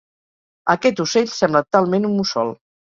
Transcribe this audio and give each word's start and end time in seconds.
Aquest 0.75 1.03
ocell 1.05 1.29
sembla 1.37 1.65
talment 1.79 2.13
un 2.13 2.21
mussol. 2.21 2.55